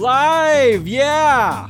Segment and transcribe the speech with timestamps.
[0.00, 1.68] Live, yeah.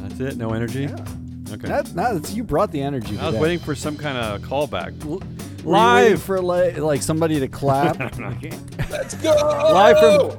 [0.00, 0.36] That's it.
[0.38, 0.86] No energy.
[0.86, 1.68] Okay.
[1.68, 3.18] That, that's you brought the energy.
[3.18, 3.42] I was today.
[3.42, 4.98] waiting for some kind of callback.
[5.04, 5.18] L- Were
[5.64, 7.98] you Live, for like, like somebody to clap.
[8.90, 9.34] Let's go.
[9.34, 10.38] live from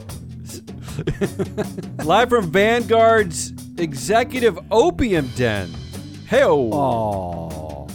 [2.06, 5.70] live from Vanguard's executive opium den.
[6.26, 7.88] Hey, oh,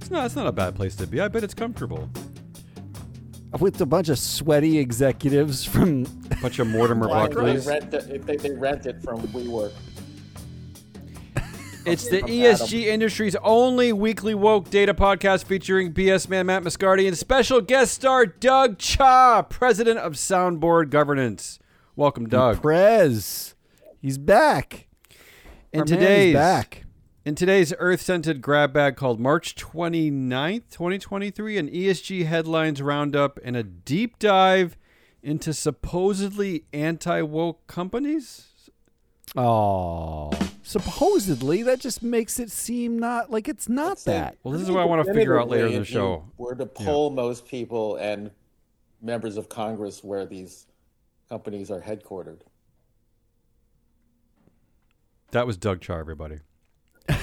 [0.00, 0.26] it's not.
[0.26, 1.20] It's not a bad place to be.
[1.20, 2.10] I bet it's comfortable.
[3.60, 6.04] with a bunch of sweaty executives from.
[6.42, 7.66] Bunch of Mortimer Why do they Buckleys.
[7.68, 9.72] rent it, they, they rent it from WeWork.
[11.84, 17.08] It's the From ESG industry's only weekly woke data podcast featuring BS man Matt Moscardi
[17.08, 21.58] and special guest star Doug Chia, president of Soundboard Governance.
[21.96, 22.62] Welcome, Doug.
[22.62, 23.56] Prez.
[24.00, 24.86] He's back.
[25.72, 26.84] In Our man is today's back.
[27.24, 33.64] in today's earth-scented grab bag called March 29th, 2023, an ESG headlines roundup and a
[33.64, 34.76] deep dive
[35.22, 38.48] into supposedly anti-woke companies.
[39.34, 40.30] Oh,
[40.62, 44.36] supposedly that just makes it seem not like it's not that.
[44.42, 46.24] Well, this is what I want to figure out later in the If you show.
[46.36, 48.30] Were to poll most people and
[49.00, 50.66] members of Congress where these
[51.28, 52.40] companies are headquartered.
[55.30, 56.40] That was Doug Chia, everybody.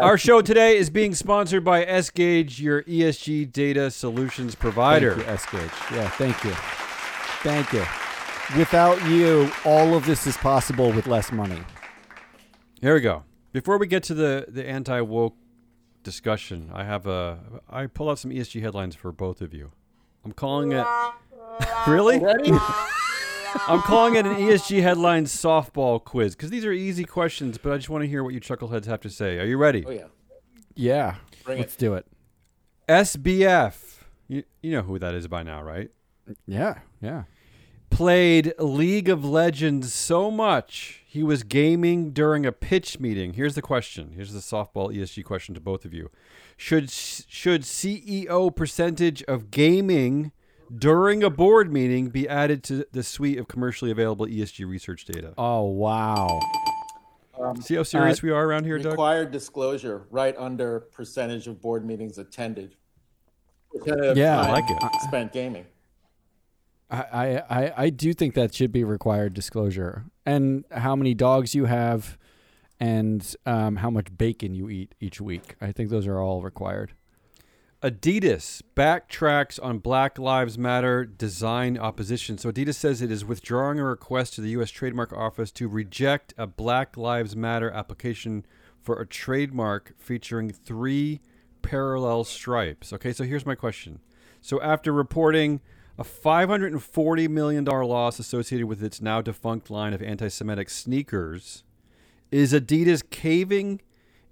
[0.00, 5.14] Our show today is being sponsored by ESGauge, your ESG data solutions provider.
[5.14, 5.96] Thank you, ESGauge.
[5.96, 6.83] Yeah, thank you.
[7.44, 7.84] Thank you.
[8.58, 11.60] Without you, all of this is possible with less money.
[12.80, 13.24] Here we go.
[13.52, 15.36] Before we get to the the anti woke
[16.02, 19.72] discussion, I have a I pull out some ESG headlines for both of you.
[20.24, 20.86] I'm calling it
[21.86, 22.16] really.
[23.68, 27.76] I'm calling it an ESG headlines softball quiz because these are easy questions, but I
[27.76, 29.38] just want to hear what you chuckleheads have to say.
[29.38, 29.84] Are you ready?
[29.86, 30.06] oh yeah.
[30.74, 31.78] Yeah, Bring let's it.
[31.78, 32.06] do it.
[32.88, 33.98] SBF.
[34.28, 35.90] You, you know who that is by now, right?
[36.46, 37.24] Yeah, yeah.
[37.94, 43.34] Played League of Legends so much he was gaming during a pitch meeting.
[43.34, 44.10] Here's the question.
[44.16, 46.10] Here's the softball ESG question to both of you.
[46.56, 50.32] Should should CEO percentage of gaming
[50.76, 55.32] during a board meeting be added to the suite of commercially available ESG research data?
[55.38, 56.40] Oh wow.
[57.40, 58.92] Um, See how serious uh, we are around here, Doug?
[58.92, 62.74] Required disclosure right under percentage of board meetings attended.
[63.72, 64.78] Percentage of Yeah, I like it.
[65.02, 65.66] Spent gaming.
[66.90, 70.04] I, I, I- do think that should be required disclosure.
[70.26, 72.18] And how many dogs you have
[72.80, 75.54] and um, how much bacon you eat each week.
[75.60, 76.92] I think those are all required.
[77.82, 82.38] Adidas backtracks on Black Lives Matter design opposition.
[82.38, 84.70] So Adidas says it is withdrawing a request to the U.S.
[84.70, 88.46] Trademark Office to reject a Black Lives Matter application
[88.80, 91.20] for a trademark featuring three
[91.62, 92.92] parallel stripes.
[92.92, 94.00] Okay, so here's my question.
[94.40, 95.60] So after reporting
[95.98, 101.62] a $540 million loss associated with its now defunct line of anti-Semitic sneakers,
[102.30, 103.80] is Adidas caving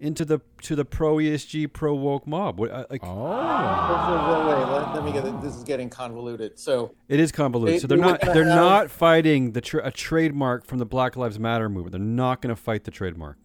[0.01, 2.59] into the to the pro ESG pro woke mob?
[2.59, 5.41] What, uh, like, Wait, wait, wait, let, let me get it.
[5.41, 6.59] This is getting convoluted.
[6.59, 7.77] So It is convoluted.
[7.77, 10.87] They- so they're not gonna they're have- not fighting the tra- a trademark from the
[10.87, 11.93] Black Lives Matter movement.
[11.93, 13.37] They're not going to fight the trademark.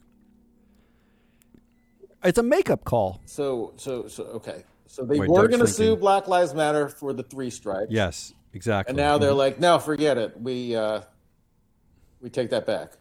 [2.23, 3.21] It's a makeup call.
[3.25, 4.63] So, so, so, okay.
[4.87, 5.95] So they Wait, were going to sue.
[5.95, 7.91] Black Lives Matter for the three stripes.
[7.91, 8.91] Yes, exactly.
[8.91, 10.39] And now they're like, no, forget it.
[10.39, 11.01] We, uh,
[12.21, 12.93] we take that back.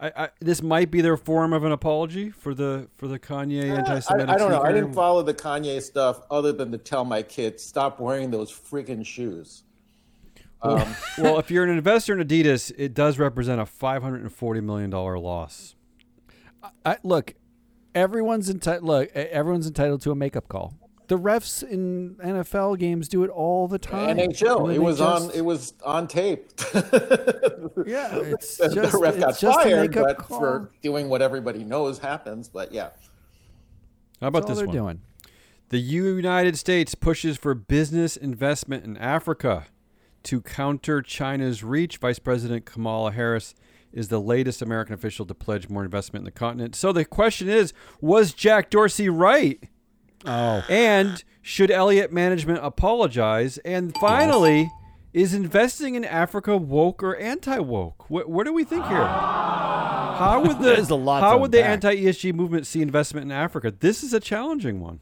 [0.00, 3.72] I, I, this might be their form of an apology for the for the Kanye
[3.72, 4.28] I, anti-Semitic.
[4.28, 4.62] I don't know.
[4.62, 8.50] I didn't follow the Kanye stuff other than to tell my kids stop wearing those
[8.50, 9.62] freaking shoes.
[10.62, 15.18] Um, well, if you're an investor in Adidas, it does represent a 540 million dollar
[15.18, 15.74] loss.
[16.84, 17.34] I, look,
[17.94, 18.84] everyone's entitled.
[18.84, 20.74] Look, everyone's entitled to a makeup call.
[21.06, 24.16] The refs in NFL games do it all the time.
[24.16, 24.62] NHL.
[24.62, 25.30] And It they was on.
[25.32, 26.50] It was on tape.
[27.86, 30.38] Yeah, it's the just ref it's got just fired, makeup but call.
[30.38, 32.48] for doing what everybody knows happens.
[32.48, 32.90] But yeah,
[34.20, 34.74] How about That's all this they're one?
[34.76, 35.00] doing.
[35.70, 39.66] The United States pushes for business investment in Africa
[40.24, 41.96] to counter China's reach.
[41.98, 43.54] Vice President Kamala Harris
[43.92, 46.74] is the latest American official to pledge more investment in the continent.
[46.76, 49.62] So the question is was Jack Dorsey right?
[50.24, 53.58] Oh, And should Elliott Management apologize?
[53.58, 54.70] And finally,
[55.12, 58.08] is investing in Africa woke or anti woke?
[58.10, 59.06] What, what do we think here?
[59.06, 63.32] How would the There's a lot how would the anti ESG movement see investment in
[63.32, 63.72] Africa?
[63.78, 65.00] This is a challenging one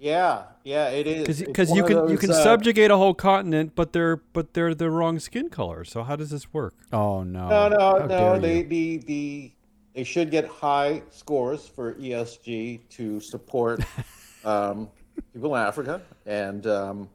[0.00, 0.88] yeah, yeah.
[0.88, 4.16] It is because you can of you can uh, subjugate a whole continent, but they're
[4.16, 5.84] but they're the wrong skin color.
[5.84, 6.74] So how does this work?
[6.92, 8.08] oh no, No, no, How no.
[8.08, 8.64] dare They, you.
[8.64, 9.52] the, the,
[9.94, 13.80] they should get high scores for ESG to support
[14.44, 14.88] um,
[15.32, 17.08] people in Africa and, um,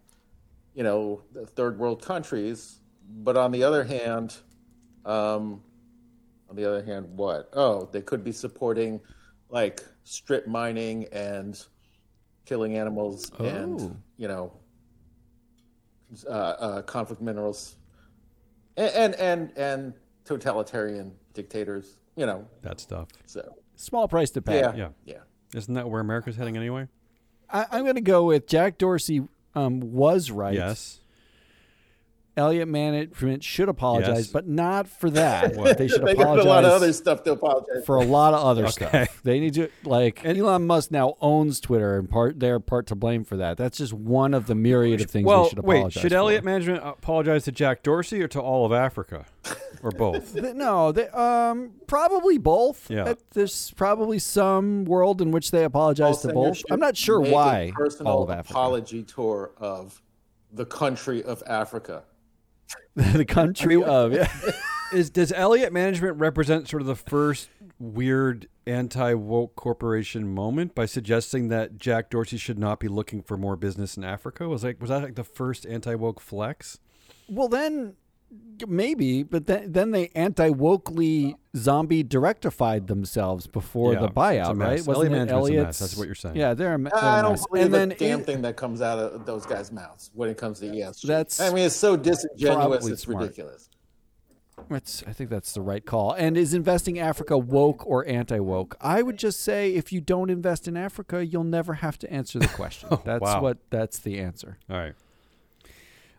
[0.76, 1.22] you know,
[1.56, 2.80] third world countries.
[3.10, 4.36] But on the other hand,
[5.06, 5.62] Um,
[6.50, 7.50] on the other hand, what?
[7.54, 9.02] Oh, they could be supporting
[9.50, 11.62] like strip mining and
[12.46, 13.46] killing animals Oh.
[13.46, 14.54] and you know
[16.28, 17.76] uh, uh, conflict minerals
[18.78, 19.94] and, and and and
[20.26, 21.98] totalitarian dictators.
[22.16, 23.10] You know, That stuff.
[23.26, 24.60] so Small price to pay.
[24.60, 24.90] yeah, Yeah.
[25.06, 25.18] yeah.
[25.56, 26.88] Isn't that where America's heading anyway?
[27.52, 29.24] I, I'm going to go with Jack Dorsey
[29.56, 30.54] um, was right.
[30.54, 31.00] Yes.
[32.36, 34.28] Elliott Management should apologize, Yes.
[34.28, 35.56] but not for that.
[35.56, 35.78] What?
[35.78, 37.86] They should They got apologize a lot of other stuff to apologize.
[37.86, 38.88] for a lot of other Okay.
[39.06, 39.22] stuff.
[39.24, 43.24] They need to like Elon Musk now owns Twitter and part they're part to blame
[43.24, 43.58] for that.
[43.58, 46.02] That's just one of the myriad of things well, they should apologize wait.
[46.02, 46.18] Should for.
[46.18, 49.26] Elliott Management apologize to Jack Dorsey or to all of Africa,
[49.84, 50.36] or both?
[50.56, 52.90] No, they, um, probably both.
[52.90, 53.14] Yeah.
[53.34, 56.62] There's probably some world in which they apologize to Also, you both.
[56.72, 58.54] I'm not sure make a why Personal all of Africa.
[58.54, 60.02] apology tour of
[60.52, 62.04] the country of Africa.
[62.96, 64.32] the country of yeah.
[64.94, 67.50] Is does Elliott Management represent sort of the first
[67.80, 73.36] weird anti woke corporation moment by suggesting that Jack Dorsey should not be looking for
[73.36, 74.48] more business in Africa?
[74.48, 76.80] Was like was that like the first anti woke flex?
[77.28, 77.96] Well, then
[78.68, 84.56] maybe, but then then they anti-wokely zombie directified themselves before Yeah, the it's a buyout,
[84.56, 84.68] mess.
[84.68, 84.88] right?
[84.88, 85.80] Wasn't Elliott it Management's a mess.
[85.80, 86.36] That's what you're saying.
[86.36, 87.46] Yeah, they're a, me- they're I a don't mess.
[87.48, 90.30] believe And a then damn it- thing that comes out of those guys' mouths when
[90.30, 91.02] it comes to ESG.
[91.08, 93.22] That's I mean, it's so disingenuous, it's smart.
[93.24, 93.70] ridiculous.
[94.70, 96.14] That's, I think that's the right call.
[96.14, 98.78] And is investing Africa woke or anti-woke?
[98.80, 102.38] I would just say if you don't invest in Africa, you'll never have to answer
[102.40, 102.90] the question.
[102.92, 103.42] Oh, that's wow.
[103.42, 104.60] what that's the answer.
[104.70, 104.94] All right.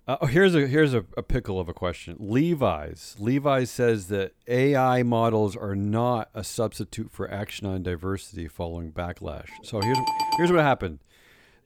[0.07, 2.17] Uh, oh, here's a here's a, a pickle of a question.
[2.21, 8.93] Levi's Levi's says that AI models are not a substitute for action on diversity following
[8.93, 9.49] backlash.
[9.63, 9.99] So here's
[10.37, 10.99] here's what happened.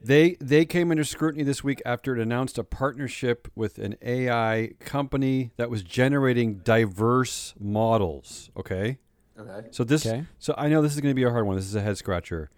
[0.00, 4.70] They they came under scrutiny this week after it announced a partnership with an AI
[4.78, 8.50] company that was generating diverse models.
[8.56, 8.98] Okay.
[9.36, 9.68] Okay.
[9.72, 10.24] So this, Okay.
[10.38, 11.56] so I know this is going to be a hard one.
[11.56, 12.50] This is a head scratcher.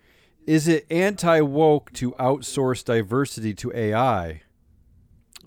[0.46, 4.42] Is it anti woke to outsource diversity to AI?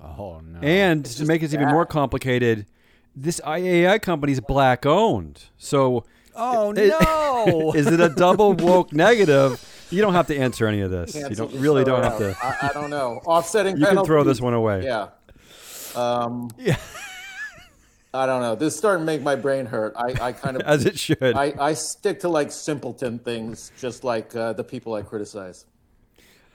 [0.04, 0.60] Oh no.
[0.60, 2.66] And to make it even more complicated,
[3.16, 5.44] this AI company is black owned.
[5.58, 6.06] So
[6.36, 7.72] oh it- no.
[7.76, 9.70] is it a double woke negative?
[9.90, 11.14] You don't have to answer any of this.
[11.16, 12.20] You Cancel don't really don't have out.
[12.20, 12.38] to.
[12.42, 13.22] I, I don't know.
[13.26, 13.78] Offsetting.
[13.78, 14.84] You can throw this one away.
[14.84, 15.10] Yeah.
[15.96, 16.78] Um, Yeah.
[18.16, 18.54] I don't know.
[18.54, 19.94] This is starting to make my brain hurt.
[19.96, 21.36] I, I kind of As it should.
[21.36, 25.66] I, I stick to like simpleton things, just like uh, the people I criticize.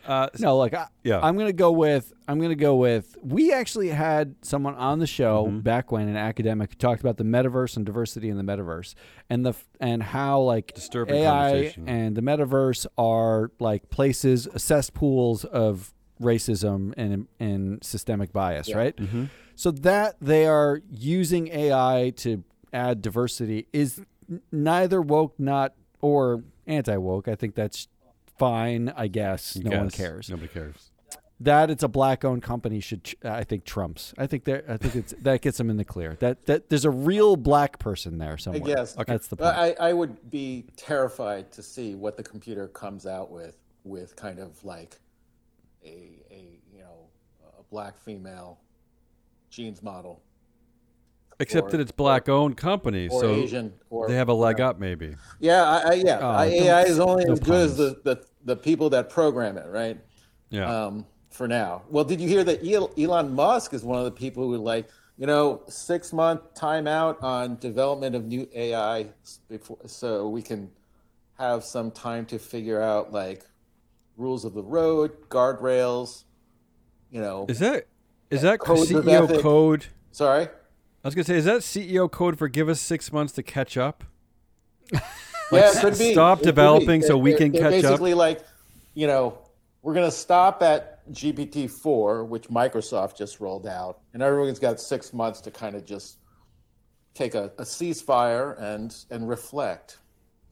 [0.09, 1.21] Uh, No, like I, Yeah.
[1.21, 3.17] I'm gonna go with I'm gonna go with.
[3.23, 5.61] We actually had someone on the show Mm-hmm.
[5.61, 8.95] back when an academic who talked about the metaverse and diversity in the metaverse
[9.31, 15.93] and the and how like Disturbing AI and the metaverse are like places cesspools of
[16.21, 18.97] racism and and systemic bias, right?
[18.97, 19.25] Mm-hmm.
[19.55, 24.01] So that they are using AI to add diversity is
[24.31, 27.29] n- neither woke, not or anti woke.
[27.29, 27.89] I think that's
[28.39, 28.93] fine.
[28.97, 30.91] I guess no one cares Nobody cares.
[31.41, 34.13] that it's a black owned company should I think trumps.
[34.19, 36.17] I think there I think it's that gets them in the clear.
[36.21, 38.77] That that there's a real black person there I somewhere.
[38.77, 38.95] guess.
[39.07, 39.57] That's the point.
[39.57, 44.39] I, I would be terrified to see what the computer comes out with, with kind
[44.39, 44.97] of like
[45.85, 47.09] a, a you know
[47.59, 48.59] a black female
[49.51, 50.23] genes model
[51.41, 54.81] Except Or- that it's black owned company, so Asian or they have a leg up,
[54.81, 55.15] maybe.
[55.39, 56.19] Yeah, I, I, yeah.
[56.21, 59.99] Oh, AI is only as good as the, the, the people that program it, right?
[60.51, 60.87] Yeah.
[60.87, 61.83] Um, for now.
[61.89, 62.67] Well, did you hear that
[62.99, 67.57] Elon Musk is one of the people who like, you know, six month timeout on
[67.59, 69.07] development of new AI
[69.49, 70.71] before, so we can
[71.39, 73.45] have some time to figure out like
[74.17, 76.25] rules of the road, guardrails,
[77.13, 77.47] you know.
[77.49, 77.87] is that
[78.31, 79.87] is that CEO code?
[80.11, 80.49] Sorry.
[81.05, 83.77] I was gonna say, is that CEO code for give us six months to catch
[83.77, 84.05] up?
[84.93, 85.01] yeah,
[85.53, 86.13] it could be.
[86.13, 86.47] stop It could be.
[86.51, 87.91] developing so we They're- can they're catch up.
[87.91, 88.41] Basically, like,
[88.95, 89.39] you know,
[89.83, 94.81] we're going to stop at GPT four, which Microsoft just rolled out, and everyone's got
[94.81, 96.19] six months to kind of just
[97.15, 99.99] take a, a ceasefire and and reflect.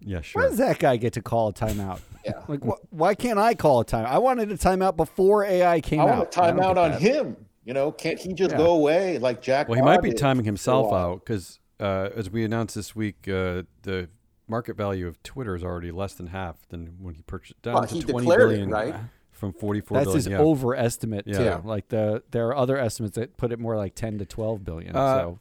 [0.00, 0.42] Yeah, sure.
[0.42, 0.50] Why sure.
[0.50, 2.00] does that guy get to call a timeout?
[2.26, 2.42] Yeah.
[2.48, 4.04] Like wh- why can't I call a time?
[4.04, 6.08] I wanted a timeout before AI came out.
[6.08, 6.18] I out.
[6.18, 7.00] want a timeout don't on that.
[7.00, 7.36] him.
[7.66, 8.58] You know, can't he just Yeah.
[8.58, 9.68] go away like Jack?
[9.68, 13.26] Well, he Ma might be timing himself out because, uh, as we announced this week,
[13.28, 14.08] uh, the
[14.48, 17.86] market value of Twitter is already less than half than when he purchased down Well,
[17.86, 18.94] to he twenty declared billion it, right?
[19.32, 20.16] from forty-four That's billion.
[20.18, 20.38] his yeah.
[20.38, 21.56] overestimate Yeah.
[21.58, 21.68] too.
[21.68, 24.94] Like the there are other estimates that put it more like ten to twelve billion.
[24.94, 25.38] Uh, so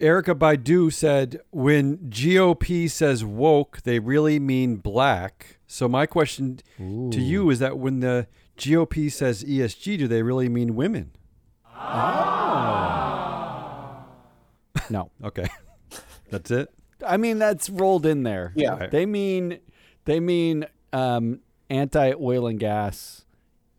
[0.00, 7.20] Erica Baidu said, "When GOP says woke, they really mean black." So my question to
[7.20, 11.12] you is that when the GOP says ESG, do they really mean women?
[14.90, 15.10] No.
[15.24, 15.46] Okay.
[16.30, 16.68] That's it.
[17.06, 18.52] I mean, that's rolled in there.
[18.54, 18.76] Yeah.
[18.76, 18.90] Right.
[18.90, 19.58] They mean
[20.04, 23.24] they mean um, anti oil and gas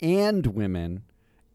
[0.02, 1.04] and women,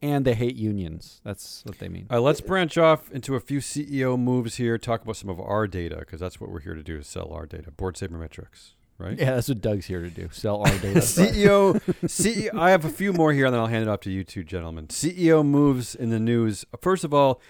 [0.01, 1.21] and they hate unions.
[1.25, 2.07] That's what they mean.
[2.11, 4.79] All right, let's branch off into a few CEO moves here.
[4.79, 7.31] Talk about some of our data because that's what we're here to do: is sell
[7.33, 7.71] our data.
[7.71, 9.19] Board sabermetrics, right?
[9.19, 10.29] Yeah, that's what Doug's here to do.
[10.33, 11.01] Sell our data.
[11.01, 12.59] CEO, CEO.
[12.59, 14.45] I have a few more here, and then I'll hand it off to you two
[14.45, 14.87] gentlemen.
[14.89, 16.65] CEO moves in the news.
[16.81, 17.41] First of all,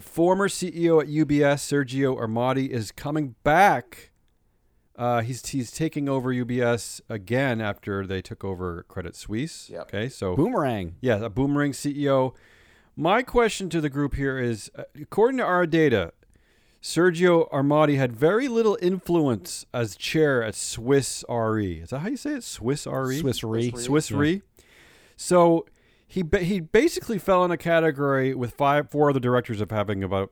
[0.00, 4.10] former CEO at UBS, Sergio Ermotti, is coming back.
[4.96, 9.68] Uh, he's he's taking over UBS again after they took over Credit Suisse.
[9.70, 9.82] Yep.
[9.82, 10.94] Okay, so Boomerang.
[11.00, 12.34] yeah, a boomerang CEO.
[12.96, 16.12] My question to the group here is uh, according to our data,
[16.84, 21.78] Sergio Ermotti had very little influence as chair at Swiss RE.
[21.80, 22.44] Is that how you say it?
[22.44, 23.20] Swiss RE?
[23.20, 23.70] Swiss Re.
[23.74, 23.80] Re.
[23.80, 24.18] Swiss Yeah.
[24.18, 24.42] Re.
[25.16, 25.64] So
[26.06, 30.04] he ba- he basically fell in a category with five four other directors of having
[30.04, 30.30] about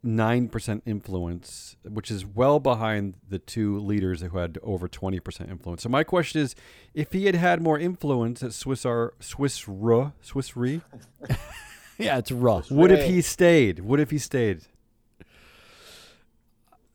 [0.00, 5.50] nine percent influence, which is well behind the two leaders who had over twenty percent
[5.50, 5.82] influence.
[5.82, 6.54] So my question is,
[6.94, 10.82] if he had had more influence at Swiss R Swiss Re Swiss Re,
[11.98, 12.70] Yeah, it's rough.
[12.70, 13.80] would if he stayed?
[13.80, 14.60] Would if he stayed?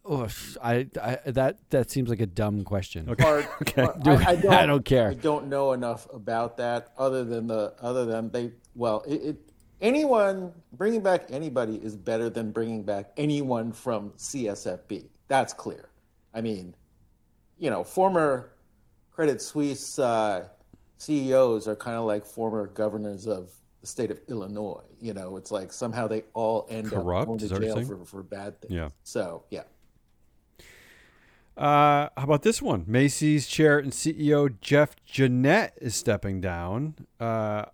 [0.08, 0.28] Oh,
[0.62, 3.08] I, I that that seems like a dumb question.
[3.20, 3.82] Hard- Okay.
[3.84, 5.10] hard- I, I don't, I don't care.
[5.10, 8.52] I don't know enough about that other than the other than they.
[8.76, 9.38] Well, it, it
[9.82, 15.06] anyone bringing back anybody is better than bringing back anyone from CSFB.
[15.28, 15.90] That's clear.
[16.34, 16.76] I mean,
[17.58, 18.52] you know, former
[19.12, 20.48] Credit Suisse uh,
[20.98, 23.50] CEOs are kind of like former governors of
[23.82, 24.84] the state of Illinois.
[25.00, 27.76] You know, it's like somehow they all end Corrupt, up going to that what you're
[27.76, 28.74] jail for, for bad things.
[28.74, 28.90] Yeah.
[29.04, 29.64] So yeah.
[31.58, 32.84] Uh, how about this one?
[32.86, 36.96] Macy's chair and CEO Jeff Gennette is stepping down.
[37.20, 37.66] Uh,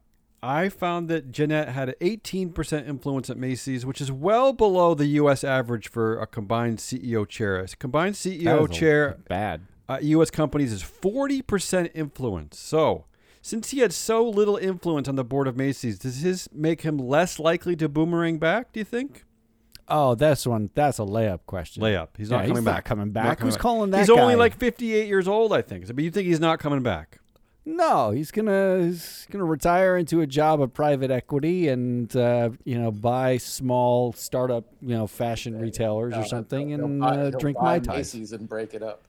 [0.44, 5.06] I found that Gennette had an 18% influence at Macy's, which is well below the
[5.08, 5.44] U.S.
[5.44, 7.60] average for a combined CEO chair.
[7.60, 9.62] A combined CEO chair Bad.
[9.88, 10.32] uh, U.S.
[10.32, 12.60] companies is 40% influence.
[12.60, 13.06] So,
[13.44, 16.98] since he had so little influence on the board of Macy's, does this make him
[16.98, 19.26] less likely to boomerang back, do you think?
[19.94, 20.70] Oh, that's one.
[20.74, 21.84] That's a layup question.
[21.84, 22.08] Layup.
[22.18, 22.76] He's Yeah, not coming he's back.
[22.76, 23.38] Not coming Not back.
[23.40, 23.62] coming Who's back.
[23.62, 24.00] calling that?
[24.00, 24.40] He's only guy?
[24.40, 25.86] like 58 years old, I think.
[25.94, 27.20] But you think he's not coming back?
[27.64, 32.80] No, he's gonna he's gonna retire into a job of private equity and uh, you
[32.80, 37.40] know buy small startup you know fashion retailers or something He'll and buy- uh, he'll
[37.40, 37.98] drink buy mai tais.
[37.98, 39.04] Macy's and break it up.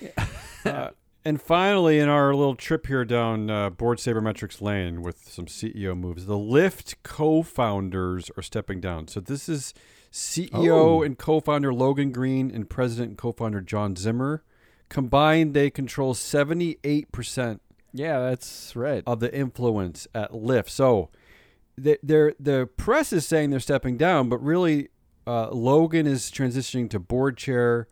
[0.64, 0.90] Uh,
[1.24, 5.96] and finally, in our little trip here down uh, Board Sabermetrics Lane with some CEO
[5.96, 9.08] moves, the Lyft co-founders are stepping down.
[9.08, 9.74] So this is
[10.12, 11.02] CEO Oh.
[11.02, 14.42] and co-founder Logan Green and president and co-founder John Zimmer.
[14.88, 17.60] Combined, they control 78%
[17.92, 19.02] Yeah, that's right.
[19.06, 20.68] of the influence at Lyft.
[20.68, 21.10] So
[21.76, 24.88] the they're, the press is saying they're stepping down, but really
[25.26, 27.86] uh, Logan is transitioning to board chair.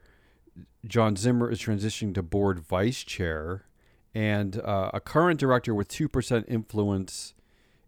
[0.89, 3.67] John Zimmer is transitioning to board vice chair,
[4.15, 7.35] and uh, a current director with two percent influence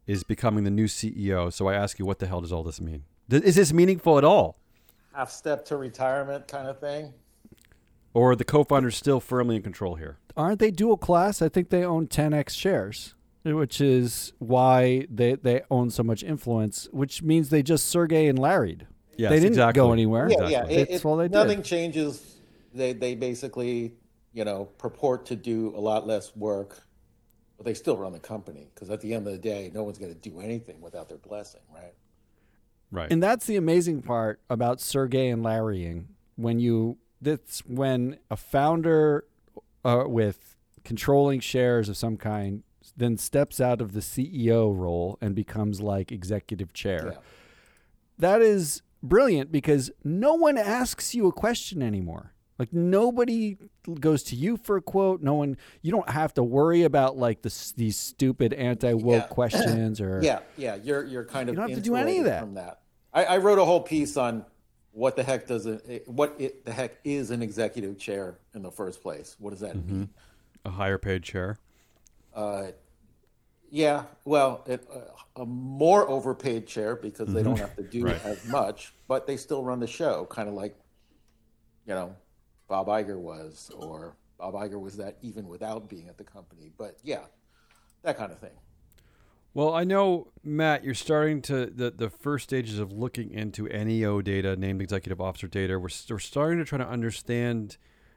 [0.07, 1.53] is becoming the new CEO.
[1.53, 3.05] So I ask you, what the hell does all this mean?
[3.31, 4.59] Is this meaningful at all,
[5.15, 7.13] Half step to retirement kind of thing.
[8.13, 10.19] or are the co-founders still firmly in control here?
[10.37, 11.41] Aren't they dual class?
[11.43, 13.15] I think they own 10x shares,
[13.45, 16.89] which is why they they own so much influence.
[16.93, 18.87] Which means they just Sergey and Larry'd.
[19.17, 19.81] Yes, they didn't exactly.
[19.81, 20.29] go anywhere.
[20.31, 20.65] Yeah, yeah.
[20.67, 21.33] It, That's it- all they did.
[21.33, 22.40] nothing changes.
[22.75, 23.95] They they basically
[24.33, 26.83] you know purport to do a lot less work,
[27.57, 29.99] but they still run the company because at the end of the day, no one's
[29.99, 31.95] going to do anything without their blessing, right?
[32.93, 33.11] Right.
[33.13, 36.09] And that's the amazing part about Sergey and Larrying.
[36.37, 39.25] When you that's when a founder
[39.85, 42.63] uh, with controlling shares of some kind
[42.97, 47.13] then steps out of the CEO role and becomes like executive chair.
[47.13, 47.19] Yeah.
[48.19, 52.35] That is brilliant because no one asks you a question anymore.
[52.61, 53.57] Like nobody
[54.01, 55.23] goes to you for a quote.
[55.23, 55.57] No one.
[55.81, 59.29] You don't have to worry about like this, these stupid anti woke Yeah.
[59.29, 60.75] questions or Yeah, yeah.
[60.75, 62.41] You're you're kind of You don't have to do any of that.
[62.43, 62.83] from that.
[63.15, 64.45] I, I wrote a whole piece on
[64.93, 68.71] what the heck does it what it, the heck is an executive chair in the
[68.71, 69.37] first place.
[69.39, 69.93] What does that Mm-hmm.
[70.01, 70.09] mean?
[70.67, 71.57] a higher paid chair.
[72.35, 72.67] Uh,
[73.71, 78.23] yeah, well, it, uh, a more overpaid chair because they don't have to do Right.
[78.23, 80.77] as much, but they still run the show, kind of like,
[81.87, 82.15] you know,
[82.71, 86.71] Bob Iger was, or Bob Iger was that even without being at the company.
[86.79, 87.25] But yeah,
[88.05, 88.53] that kind of thing.
[89.53, 94.23] Well, I know, Matt, you're starting to the, the first stages of looking into NEO
[94.23, 95.81] data, named executive officer data.
[95.81, 97.77] We're, we're starting to try to understand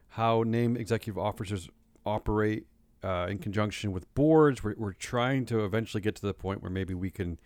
[0.10, 1.68] how named executive officers
[2.06, 2.68] operate
[3.04, 4.64] uh, in conjunction with boards.
[4.64, 7.40] We're, we're trying to eventually get to the point where maybe we can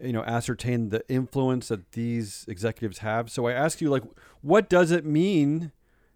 [0.00, 3.30] you know, ascertain the influence that these executives have.
[3.30, 4.04] So I ask you, like,
[4.40, 5.72] what does it mean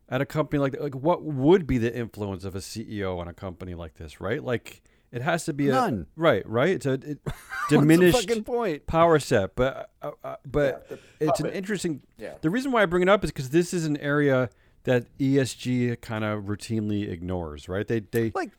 [0.08, 0.82] at a company like that?
[0.82, 4.42] Like, what would be the influence of a CEO on a company like this, right?
[4.42, 4.82] Like,
[5.12, 6.06] it has to be None.
[6.16, 6.70] a right, right.
[6.70, 7.18] It's a it,
[7.68, 8.86] diminished point?
[8.86, 12.02] power set, but uh, uh, but Yeah, it's an interesting.
[12.18, 12.34] Yeah.
[12.40, 14.50] The reason why I bring it up is because this is an area
[14.84, 17.86] that ESG kind of routinely ignores, right?
[17.86, 18.50] They they Like,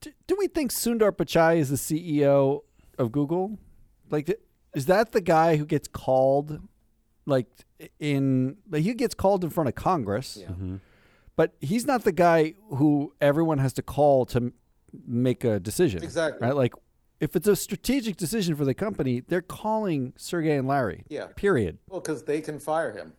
[0.00, 2.62] do, do we think Sundar Pichai is the CEO
[2.98, 3.58] of Google?
[4.08, 4.32] Like,
[4.74, 6.60] is that the guy who gets called,
[7.30, 7.46] like,
[7.98, 10.36] in like he gets called in front of Congress?
[10.40, 10.48] Yeah.
[10.48, 10.76] Mm-hmm.
[11.36, 14.52] But he's not the guy who everyone has to call to m-
[15.06, 16.02] make a decision.
[16.02, 16.46] Exactly.
[16.46, 16.54] Right?
[16.54, 16.74] Like,
[17.18, 21.04] if it's a strategic decision for the company, they're calling Sergey and Larry.
[21.08, 21.28] Yeah.
[21.36, 21.78] Period.
[21.88, 23.14] Well, because they can fire him.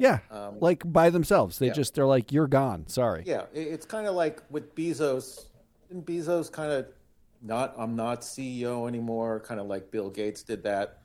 [0.00, 0.20] Yeah.
[0.30, 1.58] Um, like by themselves.
[1.58, 1.74] They yeah.
[1.74, 2.88] just they're like, you're gone.
[2.88, 3.22] Sorry.
[3.26, 5.44] Yeah, it's kind of like with Bezos.
[5.88, 6.86] Didn't Bezos kind of
[7.42, 7.74] not?
[7.76, 9.40] I'm not CEO anymore.
[9.40, 10.99] Kind of like Bill Gates did that.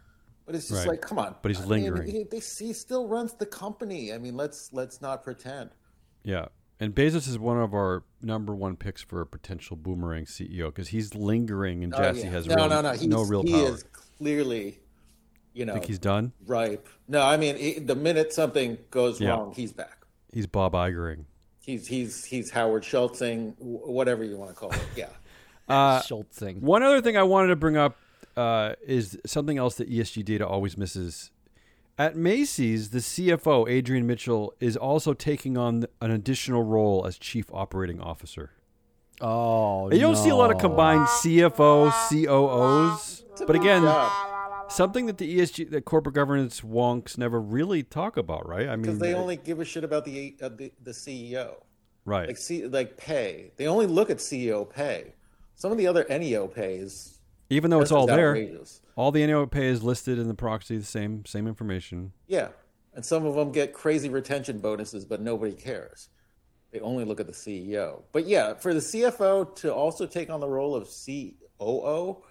[0.46, 0.90] But it's just Right.
[0.92, 1.36] like, come on.
[1.42, 2.08] But he's I mean, lingering.
[2.12, 4.14] he, they, he still runs the company.
[4.14, 5.72] I mean, let's let's not pretend.
[6.24, 6.46] yeah.
[6.78, 10.90] And Bezos is one of our number one picks for a potential boomerang CEO because
[10.90, 12.30] he's lingering and Oh, Jassy yeah.
[12.32, 12.92] has no, real, no, no.
[12.92, 13.70] He's, no real he power.
[13.70, 13.84] is
[14.18, 14.80] clearly,
[15.54, 16.34] you know, think he's done.
[16.46, 16.90] ripe.
[17.08, 19.30] No, I mean, he, the minute something goes Yeah.
[19.30, 20.06] wrong, he's back.
[20.34, 21.24] He's Bob Igering.
[21.62, 24.82] He's he's he's Howard Schultzing, whatever you want to call it.
[24.98, 25.08] Yeah.
[25.68, 26.60] Uh, Schultzing.
[26.62, 27.98] One other thing I wanted to bring up
[28.36, 31.32] uh, is something else that ESG data always misses.
[31.98, 37.46] At Macy's, the CFO, Adrian Mitchell, is also taking on an additional role as chief
[37.54, 38.51] operating officer.
[39.22, 43.24] Oh, You don't see a lot of combined CFO, COOs.
[43.48, 43.84] But again,
[44.68, 48.68] something that the ESG, that corporate governance wonks never really talk about, right?
[48.68, 51.56] I mean, because they only give a shit about the uh, the, the CEO.
[52.04, 52.27] right.
[52.27, 53.51] like C, like pay.
[53.56, 55.13] They only look at CEO pay.
[55.56, 57.15] Some of the other NEO pay is
[57.50, 58.82] Even though it's just all there, outrageous.
[58.96, 62.12] all the annual pay is listed in the proxy, the same same information.
[62.27, 62.50] Yeah,
[62.94, 66.10] and some of them get crazy retention bonuses, but nobody cares.
[66.72, 68.03] They only look at the CEO.
[68.12, 72.24] But yeah, for the CFO to also take on the role of COO,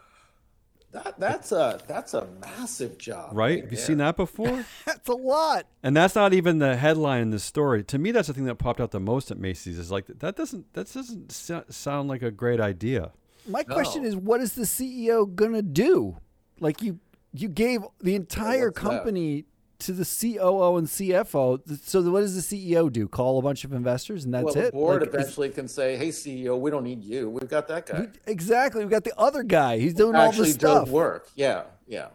[0.94, 3.30] that that's a that's a massive job.
[3.32, 3.62] Right?
[3.62, 4.64] Have you seen that before?
[4.84, 5.66] That's a lot.
[5.82, 7.82] And that's not even the headline in this story.
[7.84, 9.78] To me, that's the thing that popped out the most at Macy's.
[9.78, 13.12] Is like that doesn't that doesn't sound like a great idea.
[13.46, 16.16] My question is, what is the CEO gonna do?
[16.60, 16.98] Like you,
[17.32, 18.88] you gave the entire what's that?
[18.88, 19.44] company
[19.80, 21.60] to the COO and CFO.
[21.84, 23.06] So what does the CEO do?
[23.08, 24.72] Call a bunch of investors and that's Well, the it.
[24.72, 27.28] board Like, is- eventually can say, "Hey, CEO, we don't need you.
[27.28, 28.08] We've got that guy.
[28.26, 28.84] exactly.
[28.84, 29.78] We got the other guy.
[29.78, 30.88] He's doing all Actually, the stuff.
[30.88, 31.28] work.
[31.34, 32.06] Yeah, yeah."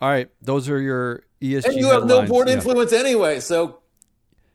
[0.00, 1.66] All right, those are your ESG.
[1.66, 2.54] And you have no board Yeah.
[2.54, 3.78] influence anyway, so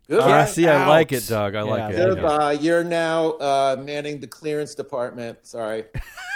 [0.10, 0.42] goodbye.
[0.42, 1.56] Ah, see, I like it, Doug.
[1.56, 1.96] I like it.
[1.96, 2.22] there you Yeah.
[2.22, 2.52] Goodbye.
[2.54, 5.46] You're now uh, manning the clearance department.
[5.46, 5.86] Sorry.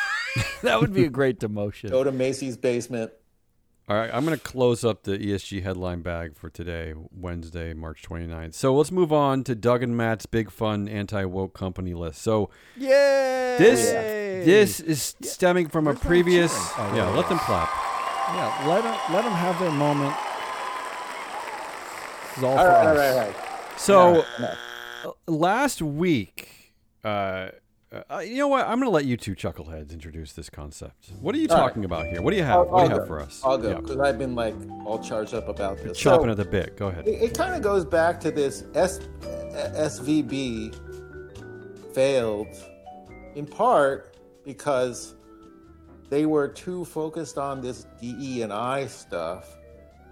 [0.62, 1.90] that would be a great demotion.
[1.90, 3.12] Go to Macy's basement.
[3.90, 8.02] All right, I'm going to close up the ESG headline bag for today, Wednesday, March
[8.04, 8.54] 29th.
[8.54, 12.22] So let's move on to Doug and Matt's big fun anti woke company list.
[12.22, 13.58] So Yay!
[13.60, 13.92] this
[14.46, 16.54] this is stemming from a Where's that previous.
[16.56, 17.70] Oh, yeah, yeah, let them clap.
[18.30, 20.16] Yeah, let them let them have their moment.
[22.30, 22.98] This is all, All for right, all us.
[22.98, 23.53] right, all right.
[23.78, 24.48] So No,
[25.06, 27.50] uh, last week, uh,
[28.10, 28.62] uh, you know what?
[28.66, 31.12] I'm going to let you two chuckleheads introduce this concept.
[31.22, 31.64] What are you All right.
[31.68, 32.22] talking about here?
[32.22, 32.56] What do you have?
[32.60, 33.42] I'll, what do you I'll have for us?
[33.44, 33.82] I'll go Yeah.
[33.82, 34.56] because I've been like
[34.86, 35.98] all charged up about this.
[35.98, 36.76] Chopping So, at the bit.
[36.78, 37.08] Go ahead.
[37.08, 39.00] it, it kind of goes back to this S,
[39.76, 40.74] SVB
[41.94, 42.48] failed
[43.36, 45.16] in part because
[46.10, 49.56] they were too focused on this DE and I stuff.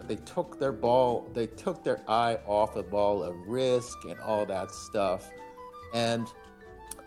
[0.08, 4.46] They took their ball, they took their eye off the ball of risk and all
[4.46, 5.30] that stuff,
[5.94, 6.28] and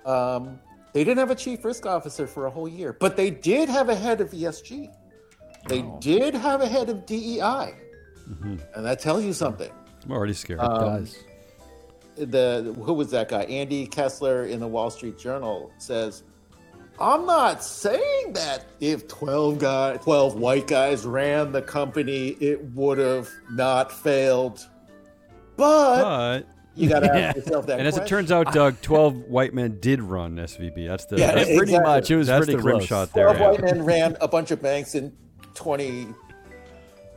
[0.06, 0.58] um,
[0.92, 2.92] they didn't have a chief risk officer for a whole year.
[2.92, 4.92] But they did have a head of ESG.
[5.68, 7.74] They did have a head of DEI,
[8.74, 9.70] and that tells you something
[10.04, 10.60] I'm already scared.
[10.60, 11.08] Um,
[12.16, 13.42] the who was that guy?
[13.44, 16.22] Andy Kessler in the Wall Street Journal says,
[17.00, 22.98] "I'm not saying that if 12 guy, 12 white guys ran the company, it would
[22.98, 24.66] have not failed."
[25.56, 27.78] But but you got to ask yourself that.
[27.78, 30.88] and as it turns out, Doug, 12 white men did run SVB.
[30.88, 32.10] That's the Yeah, that's, it- Pretty much.
[32.10, 32.88] It was that's pretty the rim close.
[32.88, 33.26] shot there.
[33.32, 33.50] 12 yeah.
[33.50, 35.12] white men ran a bunch of banks in
[35.54, 36.08] 20.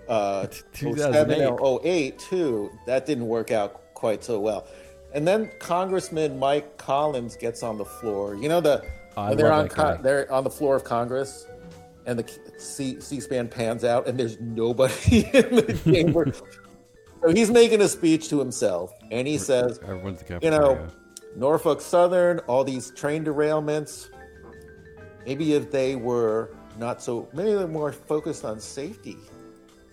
[0.07, 1.37] Uh, 2008.
[1.37, 2.71] 07 or 08 too.
[2.85, 4.67] That didn't work out quite so well.
[5.13, 8.35] And then Congressman Mike Collins gets on the floor.
[8.35, 8.85] You know the
[9.17, 11.47] I when they're on con- they're on the floor of Congress,
[12.05, 16.31] and the C- C-SPAN pans out, and there's nobody in the chamber.
[17.19, 20.87] So he's making a speech to himself, and he says, Everyone's the you know.
[21.35, 24.09] Norfolk Southern, all these train derailments.
[25.25, 29.17] Maybe if they were not so maybe they're more focused on safety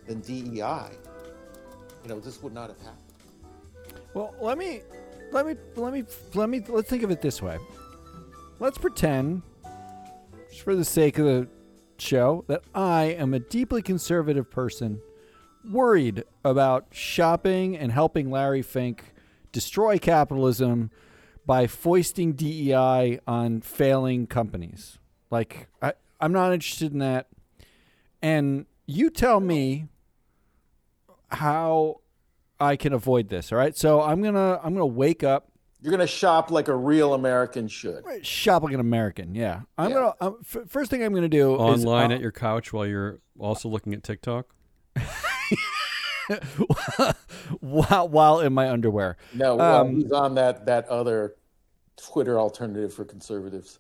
[0.07, 0.91] than DEI,
[2.03, 3.01] you know, this would not have happened.
[4.13, 4.83] Well, let me,
[5.33, 6.63] let me, let me, let me.
[6.69, 7.59] Let's think of it this way.
[8.65, 9.43] Let's pretend,
[10.49, 11.49] just for the sake of the
[11.99, 15.03] show, that I am a deeply conservative person,
[15.71, 19.13] worried about shopping and helping Larry Fink
[19.53, 20.91] destroy capitalism
[21.45, 24.99] by foisting DEI on failing companies.
[25.31, 27.27] Like I, I'm not interested in that.
[28.23, 29.89] And you tell me
[31.33, 32.01] how
[32.59, 33.53] I can avoid this.
[33.53, 33.77] All right.
[33.77, 35.51] So I'm gonna I'm gonna wake up
[35.85, 38.03] You're going to shop like a real American should.
[38.27, 39.35] shop like an American.
[39.35, 39.61] Yeah.
[39.77, 39.95] I'm Yeah.
[39.97, 42.87] gonna um, f- first thing I'm gonna do is, Online uh, at your couch while
[42.87, 44.47] you're also looking at TikTok.
[47.61, 49.17] while while in my underwear.
[49.35, 51.35] No, well, Um, he's on that that other
[51.97, 53.79] Twitter alternative for conservatives.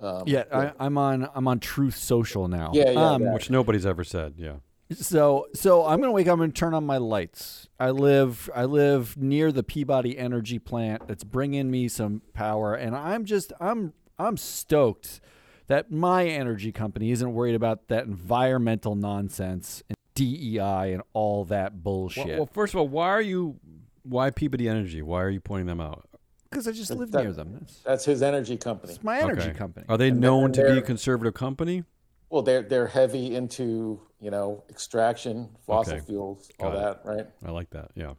[0.00, 2.72] Um, Yeah, I, I'm on I'm on Truth Social now.
[2.74, 3.32] Yeah, yeah, Um.
[3.32, 4.34] Which nobody's ever said.
[4.36, 4.56] Yeah.
[4.92, 7.68] So so I'm gonna wake up and turn on my lights.
[7.78, 12.96] I live I live near the Peabody Energy plant that's bringing me some power, and
[12.96, 15.20] I'm just I'm I'm stoked
[15.68, 21.82] that my energy company isn't worried about that environmental nonsense and DEI and all that
[21.82, 22.26] bullshit.
[22.36, 23.56] well, first of all, why are you?
[24.02, 25.02] Why Peabody Energy?
[25.02, 26.06] Why are you pointing them out?
[26.50, 27.52] Because I just That- live that- near them.
[27.60, 28.94] That's, That's his energy company.
[28.94, 29.52] It's my energy Okay.
[29.52, 29.86] company.
[29.88, 31.84] Are they And known to be a conservative company?
[32.30, 36.04] Well, they're they're heavy into you know extraction, fossil Okay.
[36.06, 36.76] fuels, all it.
[36.76, 37.26] that, right?
[37.44, 37.90] I like that.
[37.94, 38.14] Yeah.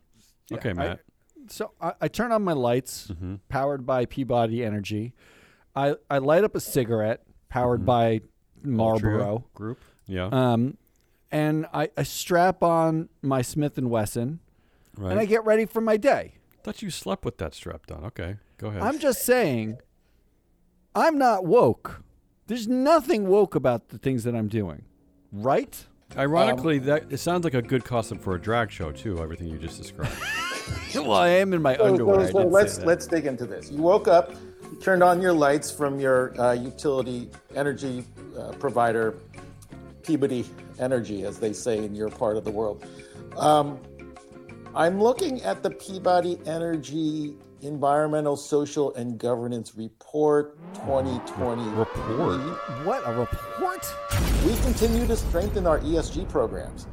[0.49, 0.99] Yeah, okay, I- Matt.
[1.47, 3.35] So I, I turn on my lights, mm-hmm.
[3.49, 5.13] powered by Peabody Energy.
[5.75, 8.21] I, I light up a cigarette, powered by
[8.61, 9.45] Marlboro.
[9.55, 9.79] Group.
[10.05, 10.29] Yeah.
[10.31, 10.77] Um,
[11.31, 14.39] and I, I strap on my Smith and Wesson,
[14.97, 15.11] right.
[15.11, 16.33] and I get ready for my day.
[16.63, 18.03] thought you slept with that strapped on.
[18.05, 18.35] Okay.
[18.57, 18.83] Go ahead.
[18.83, 19.77] I'm just saying,
[20.93, 22.03] I'm not woke.
[22.47, 24.83] There's nothing woke about the things that I'm doing,
[25.31, 25.85] right?
[26.17, 29.19] Ironically, Um, that it sounds like a good costume for a drag show too.
[29.21, 30.13] Everything you just described.
[30.95, 32.25] well, I am in my So, underwear.
[32.27, 33.71] So, so let's let's dig into this.
[33.71, 34.33] You woke up,
[34.69, 38.03] you turned on your lights from your uh, utility energy
[38.37, 39.15] uh, provider,
[40.03, 40.45] Peabody
[40.79, 42.85] Energy, as they say in your part of the world.
[43.37, 43.79] Um,
[44.75, 51.63] I'm looking at the Peabody Energy Environmental, Social, and Governance Report 2020.
[51.69, 52.39] Report?
[52.85, 53.93] What a report!
[54.45, 56.87] We continue to strengthen our ESG programs,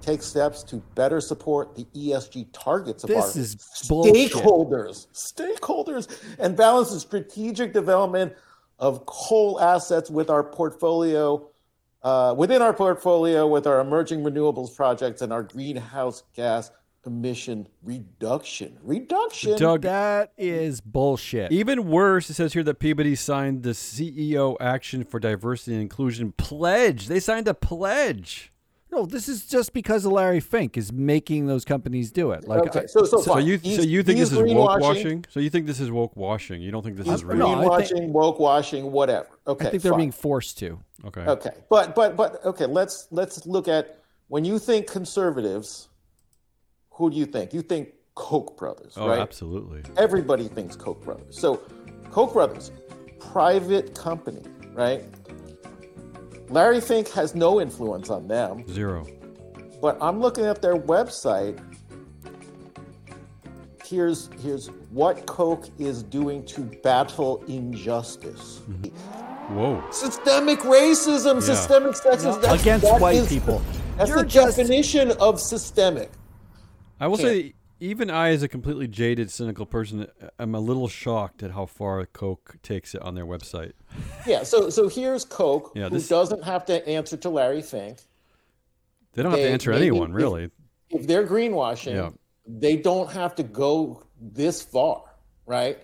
[0.00, 6.56] take steps to better support the ESG targets of This our is stakeholders, stakeholders, and
[6.56, 8.32] balance the strategic development
[8.78, 11.48] of coal assets with our portfolio,
[12.02, 16.70] uh, within our portfolio with our emerging renewables projects and our greenhouse gas
[17.06, 18.78] emission reduction.
[18.82, 19.58] Reduction.
[19.58, 21.50] Doug, That is bullshit.
[21.52, 26.32] even worse, it says here that Peabody signed the CEO Action for Diversity and Inclusion
[26.32, 27.08] pledge.
[27.08, 28.52] They signed a pledge.
[28.92, 32.46] No, this is just because of Larry Fink is making those companies do it.
[32.46, 33.46] Like, okay, I- so so, So fine.
[33.46, 35.24] you He's- so you think this is woke washing?
[35.30, 36.60] So you think this is woke washing?
[36.60, 37.38] You don't think this is real?
[37.38, 39.28] No, I greenwashing, think- woke washing, whatever.
[39.46, 39.98] Okay, I think they're fine.
[39.98, 40.78] being forced to.
[41.06, 41.22] Okay.
[41.22, 45.88] Okay, but but but okay, let's let's look at when you think conservatives.
[46.94, 47.52] Who do you think?
[47.54, 49.18] You think Koch brothers, Oh, right?
[49.20, 49.82] absolutely.
[49.96, 51.38] Everybody thinks Koch brothers.
[51.38, 51.60] So,
[52.10, 52.70] Koch brothers,
[53.18, 54.42] private company,
[54.74, 55.04] right?
[56.50, 59.06] Larry Fink has no influence on them, Zero.
[59.80, 61.58] but I'm looking at their website.
[63.84, 68.60] Here's here's what Koch is doing to battle injustice.
[68.70, 69.54] Mm-hmm.
[69.56, 69.82] Whoa.
[69.90, 73.60] Systemic racism, systemic sexism that's- Against that white is- people.
[73.98, 76.10] That's You're the just- definition of systemic.
[77.02, 77.28] I will Can't.
[77.28, 80.06] say, even I, as a completely jaded, cynical person,
[80.38, 83.72] I'm a little shocked at how far Koch takes it on their website.
[84.24, 84.44] Yeah.
[84.44, 87.98] So so here's Koch, Yeah, who doesn't have to answer to Larry Fink.
[89.14, 90.50] They don't have to answer anyone, if- really.
[90.90, 92.10] If they're greenwashing, Yeah.
[92.46, 95.02] they don't have to go this far,
[95.44, 95.78] right?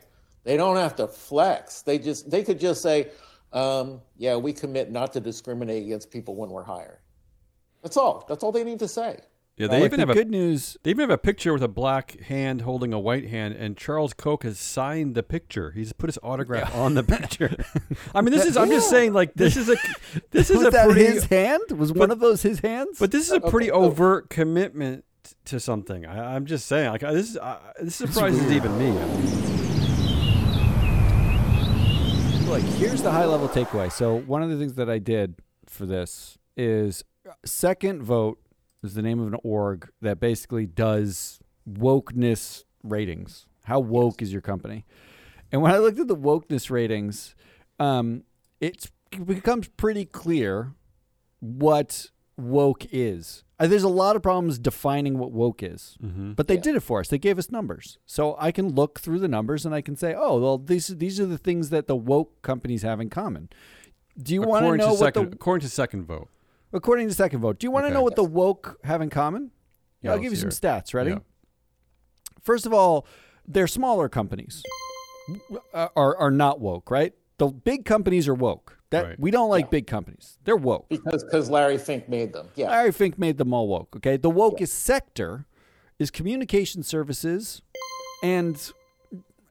[0.45, 1.83] They don't have to flex.
[1.83, 3.11] They just they could just say,
[3.53, 7.01] um, "Yeah, we commit not to discriminate against people when we're hiring."
[7.83, 8.25] That's all.
[8.29, 9.19] That's all they need to say.
[9.59, 10.77] Yeah, they Like, even the have a good news.
[10.85, 14.15] they even have a picture with a black hand holding a white hand, and Charles
[14.15, 15.73] Koch has signed the picture.
[15.73, 17.57] He's put his autograph on the picture.
[18.15, 18.57] I mean, this is.
[18.57, 19.77] I'm just saying, like, this is a
[20.31, 21.05] this is Was a that pretty.
[21.07, 21.63] his hand?
[21.77, 22.99] Was one of those his hands?
[23.01, 25.05] But this is a pretty Okay, so- overt commitment
[25.47, 26.07] to something.
[26.07, 28.93] I, I'm just saying, like, this is uh, this surprises even me.
[32.49, 33.93] Like, here's the high level takeaway.
[33.93, 35.35] So one of the things that I did
[35.67, 37.05] for this is
[37.45, 38.39] Second Vote
[38.83, 43.47] is the name of an org that basically does wokeness ratings.
[43.65, 44.85] How woke is your company?
[45.53, 47.35] And when I looked at the wokeness ratings,
[47.79, 48.25] um,
[48.61, 50.73] it's, it becomes pretty clear
[51.41, 53.45] what woke is.
[53.59, 55.97] Uh, there's a lot of problems defining what woke is,
[56.37, 57.09] but they did it for us.
[57.09, 60.15] They gave us numbers, so I can look through the numbers and I can say,
[60.17, 63.49] oh, well, these these are the things that the woke companies have in common.
[64.21, 66.29] Do you want to know to what second, the according to second vote.
[66.73, 67.59] According to second vote?
[67.59, 67.95] Do you want to Okay.
[67.95, 69.51] know what the woke have in common?
[70.03, 70.95] Yeah, I'll give you some hear stats.
[70.95, 71.11] Ready?
[71.11, 71.19] Yeah.
[72.41, 73.07] First of all,
[73.47, 74.63] they're smaller companies
[75.75, 77.15] uh, are are not woke, right?
[77.39, 78.79] The big companies are woke.
[78.91, 79.21] That Right.
[79.21, 80.39] we don't like big companies.
[80.45, 80.89] They're woke.
[80.89, 82.49] because because Larry Fink made them.
[82.55, 82.71] Yeah.
[82.71, 83.97] Larry Fink made them all woke.
[83.97, 85.47] Okay, the wokest sector
[85.99, 87.61] is communication services,
[88.23, 88.73] and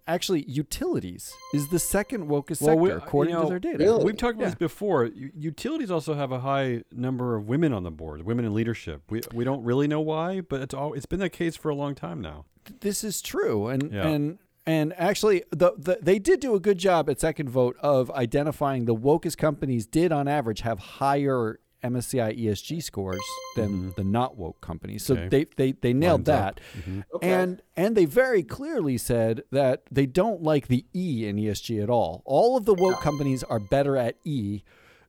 [0.08, 3.60] actually utilities is the second wokest Well, we- sector uh, according you know, to their
[3.60, 3.78] data.
[3.80, 4.04] Really?
[4.06, 4.50] We've talked about Yeah.
[4.50, 5.06] this before.
[5.06, 9.02] U- Utilities also have a high number of women on the board, women in leadership.
[9.10, 11.76] We we don't really know why, but it's all it's been the case for a
[11.76, 12.46] long time now.
[12.82, 14.08] This is true, and Yeah.
[14.08, 18.12] and and actually, the, the they did do a good job at second vote of
[18.12, 23.22] identifying the wokest companies did on average have higher MSCI ESG scores
[23.56, 25.04] than the not woke companies.
[25.06, 25.26] So Mm-hmm.
[25.26, 25.44] Okay.
[25.58, 26.60] they, they they nailed Lines up.
[26.86, 27.06] that.
[27.16, 27.32] Okay.
[27.32, 31.90] And and they very clearly said that they don't like the E in ESG at
[31.90, 32.22] all.
[32.26, 34.64] All of the woke companies are better at E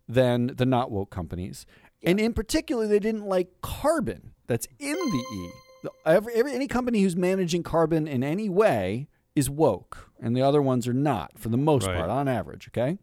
[0.08, 1.66] than the not woke companies.
[2.02, 5.50] And in particular, they didn't like carbon that's in the E.
[6.06, 10.60] Every, every, any company who's managing carbon in any way is woke, and the other
[10.62, 11.96] ones are not for the most Right.
[11.96, 12.68] part, on average.
[12.68, 12.98] Okay.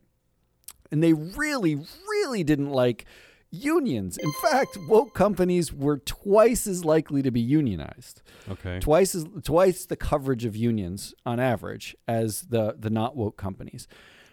[0.91, 1.75] And they really,
[2.10, 3.06] really didn't like
[3.51, 4.17] unions.
[4.17, 8.79] In fact, woke companies were twice as likely to be unionized Okay.
[8.79, 13.88] twice as twice the coverage of unions on average as the the not woke companies.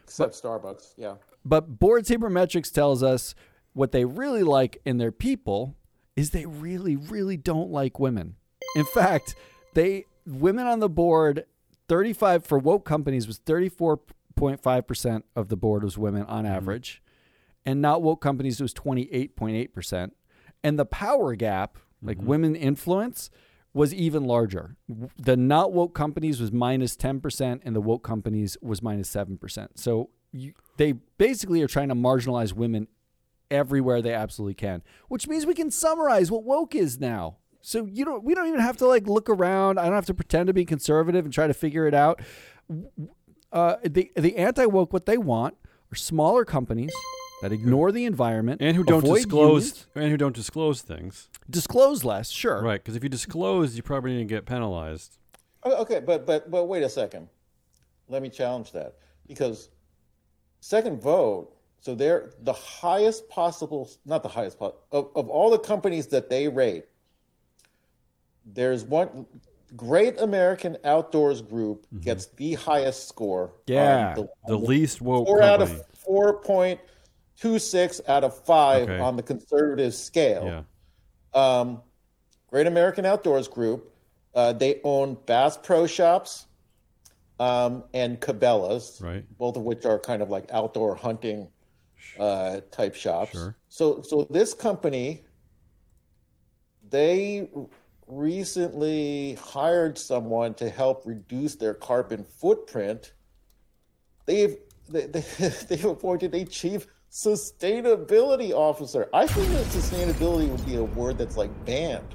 [0.04, 0.94] Except Starbucks.
[0.96, 1.14] Yeah.
[1.44, 3.34] But Board Sabermetrics tells us
[3.72, 5.76] what they really like in their people
[6.16, 8.36] is they really really don't like women.
[8.76, 9.34] In fact,
[9.74, 11.44] they women on the board
[11.88, 16.54] 35 for woke companies was 34.5% of the board was women on mm-hmm.
[16.54, 17.02] average
[17.64, 20.10] and not woke companies was 28.8%
[20.64, 23.30] and the power gap like women influence
[23.74, 24.76] was even larger.
[25.16, 30.10] The not woke companies was minus 10% and the woke companies was minus 7% so
[30.32, 32.88] you, they basically are trying to marginalize women
[33.50, 37.36] everywhere they absolutely can which means we can summarize what woke is now.
[37.62, 39.78] So you don't we don't even have to like look around.
[39.78, 42.20] I don't have to pretend to be conservative and try to figure it out.
[43.52, 45.56] Uh, the the anti woke what they want
[45.92, 46.92] are smaller companies
[47.42, 51.28] that ignore the environment and who don't avoid disclose unions, and who don't disclose things.
[51.50, 52.30] disclose less.
[52.30, 55.18] Sure, Right, because if you disclose, you probably need to get penalized.
[55.64, 57.28] Oh, Okay, but but but wait a second.
[58.08, 58.94] Let me challenge that
[59.26, 59.68] because
[60.60, 61.54] second vote.
[61.80, 66.30] So they're the highest possible, not the highest po- of of all the companies that
[66.30, 66.84] they rate.
[68.46, 69.26] There's one
[69.76, 72.00] Great American Outdoors Group mm-hmm.
[72.00, 73.46] gets the highest score.
[73.46, 76.78] on Yeah, the, The least woke four out of four point
[77.38, 78.98] two six out of five Okay.
[78.98, 80.44] on the conservative scale.
[80.44, 80.62] yeah.
[81.60, 81.82] Um,
[82.48, 83.94] Great American Outdoors Group.
[84.34, 86.46] Uh, they own Bass Pro Shops
[87.40, 89.24] um, and Cabela's, Right.
[89.38, 91.48] both of which are kind of like outdoor hunting
[92.18, 93.32] uh, type shops.
[93.32, 93.56] Sure.
[93.68, 95.24] So, so this company,
[96.90, 97.48] they
[98.06, 103.12] recently hired someone to help reduce their carbon footprint.
[104.26, 104.56] They've
[104.88, 105.20] they, they,
[105.68, 109.08] they've appointed a chief sustainability officer.
[109.12, 112.14] I think that sustainability would be a word that's like banned,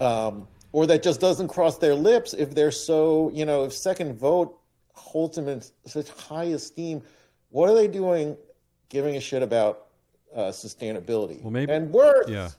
[0.00, 4.16] um, or that just doesn't cross their lips if they're so you know if second
[4.16, 4.56] vote
[4.94, 7.02] holds them in such high esteem.
[7.50, 8.36] What are they doing,
[8.88, 9.88] giving a shit about
[10.34, 12.28] uh, sustainability Well, maybe- and worth?
[12.28, 12.50] Yeah.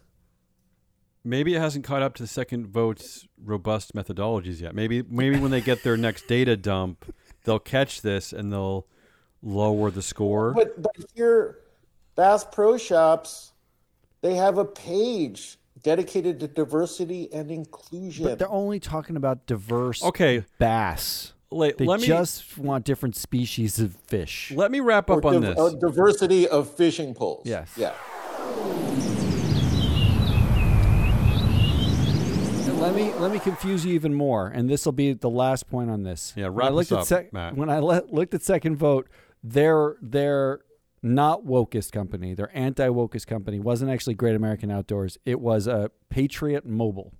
[1.25, 4.75] Maybe it hasn't caught up to the second vote's robust methodologies yet.
[4.75, 8.85] Maybe maybe when they get their next data dump, they'll catch this and they'll
[9.43, 10.53] lower the score.
[10.53, 11.59] But but here,
[12.15, 13.51] Bass Pro Shops,
[14.21, 18.23] they have a page dedicated to diversity and inclusion.
[18.25, 21.33] but they're only talking about diverse Okay, bass.
[21.51, 24.51] let, They let me just want different species of fish.
[24.55, 25.73] let me wrap Or up on div- this.
[25.75, 27.45] diversity of fishing poles.
[27.45, 27.71] Yes.
[27.75, 27.93] Yeah.
[32.79, 35.89] Let me let me confuse you even more, and this will be the last point
[35.89, 36.33] on this.
[36.35, 37.55] Yeah, When I wrap looked us at up, sec- Matt.
[37.55, 39.07] When I le- looked at second vote,
[39.43, 40.61] their their
[41.01, 45.17] not wokest company, their anti wokest company, wasn't actually Great American Outdoors.
[45.25, 47.13] It was a Patriot Mobile.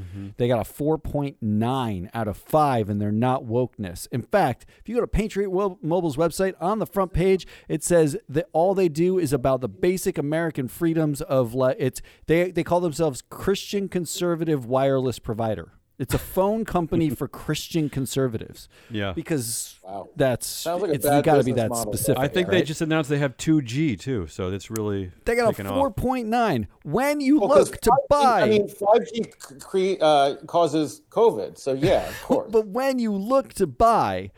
[0.00, 0.28] Mm-hmm.
[0.36, 4.06] They got a 4.9 out of 5 in their not wokeness.
[4.12, 8.16] In fact, if you go to Patriot Mobile's website, on the front page, it says
[8.28, 12.80] that all they do is about the basic American freedoms of it's they they call
[12.80, 15.72] themselves Christian conservative wireless provider.
[16.00, 19.12] It's a phone company for Christian conservatives Yeah.
[19.12, 20.08] because Wow.
[20.16, 21.92] that's Sounds like a it's bad got to be business that model.
[21.92, 22.18] specific.
[22.22, 22.64] I think they right?
[22.66, 25.74] just announced they have 2G too, so it's really they got a taken off.
[25.74, 26.68] four point nine.
[26.84, 31.02] When you Well, 'cause look to 5G buy, I mean, 5G c- cre- uh, causes
[31.10, 31.58] COVID.
[31.58, 32.50] So, yeah, of course.
[32.50, 34.30] But when you look to buy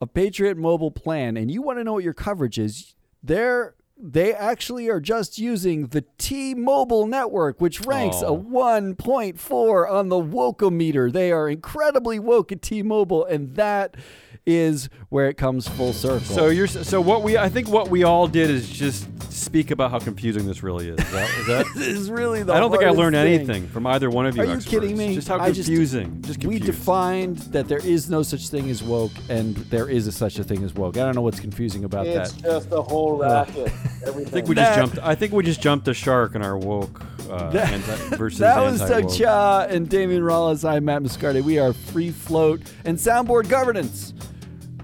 [0.00, 4.34] a Patriot Mobile plan and you want to know what your coverage is, they're they
[4.34, 8.36] actually are just using the T-Mobile network, which ranks a Oh.
[8.36, 11.12] 1.4 on the Wokeometer.
[11.12, 13.96] They are incredibly woke at T-Mobile, and that
[14.44, 16.20] is where it comes full circle.
[16.20, 19.90] So you're so what we I think what we all did is just speak about
[19.90, 21.00] how confusing this really is.
[21.00, 23.26] Is that, is that this is really the I don't think I learned thing.
[23.34, 24.42] anything from either one of you.
[24.42, 24.70] Are you experts.
[24.70, 25.16] kidding me?
[25.16, 26.22] Just how I just- confusing.
[26.22, 30.12] Just, We defined that there is no such thing as woke, and there is a
[30.12, 30.96] such a thing as woke.
[30.96, 32.42] I don't know what's confusing about it's that.
[32.42, 33.72] just a whole racket.
[34.06, 34.26] Everything.
[34.26, 35.06] I think we That- just jumped.
[35.06, 38.60] I think we just jumped the shark in our woke uh, That- anti, versus That
[38.60, 39.10] was Doug.
[39.10, 40.68] Chia and Damian Rollis.
[40.68, 41.42] I'm Matt Moscardi.
[41.42, 44.12] We are Free Float and Soundboard Governance.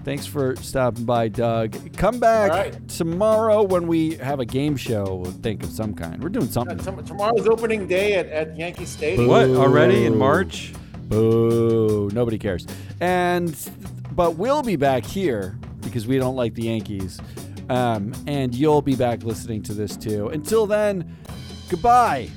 [0.03, 1.77] Thanks for stopping by, Doug.
[1.95, 2.87] Come back All right.
[2.89, 6.21] tomorrow when we have a game show, think of some kind.
[6.21, 6.77] We're doing something.
[6.77, 9.29] Tom- Tomorrow's opening day at, at Yankee Stadium.
[9.29, 10.73] What already in March?
[11.07, 12.09] Boo.
[12.11, 12.67] Nobody cares.
[12.99, 13.55] And
[14.11, 17.21] but we'll be back here because we don't like the Yankees.
[17.69, 20.29] Um, and you'll be back listening to this too.
[20.29, 21.15] Until then,
[21.69, 22.29] goodbye.